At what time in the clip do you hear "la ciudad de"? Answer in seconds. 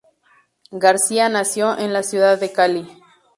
1.93-2.51